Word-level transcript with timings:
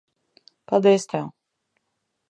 Paldies 0.71 1.07
tev. 1.13 1.31